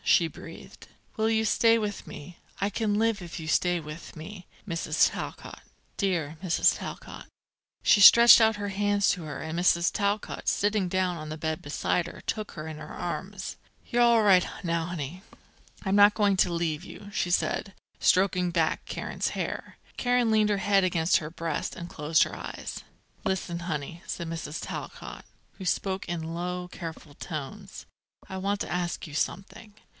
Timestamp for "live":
2.95-3.21